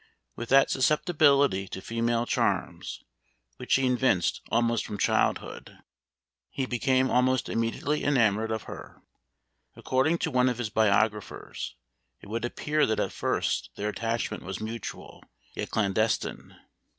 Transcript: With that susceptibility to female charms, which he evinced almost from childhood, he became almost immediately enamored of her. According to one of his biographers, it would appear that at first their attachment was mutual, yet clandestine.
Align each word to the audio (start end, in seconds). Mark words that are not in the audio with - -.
With 0.35 0.49
that 0.49 0.71
susceptibility 0.71 1.67
to 1.67 1.79
female 1.79 2.25
charms, 2.25 3.03
which 3.57 3.75
he 3.75 3.85
evinced 3.85 4.41
almost 4.49 4.83
from 4.83 4.97
childhood, 4.97 5.77
he 6.49 6.65
became 6.65 7.11
almost 7.11 7.47
immediately 7.47 8.03
enamored 8.03 8.49
of 8.49 8.63
her. 8.63 9.03
According 9.75 10.17
to 10.17 10.31
one 10.31 10.49
of 10.49 10.57
his 10.57 10.71
biographers, 10.71 11.75
it 12.19 12.29
would 12.29 12.45
appear 12.45 12.87
that 12.87 12.99
at 12.99 13.11
first 13.11 13.69
their 13.75 13.89
attachment 13.89 14.41
was 14.41 14.59
mutual, 14.59 15.23
yet 15.53 15.69
clandestine. 15.69 16.55